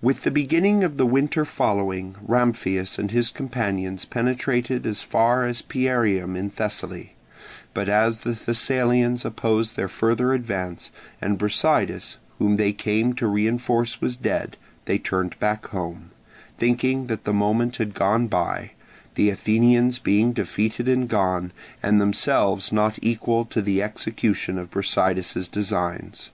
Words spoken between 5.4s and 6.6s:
as Pierium in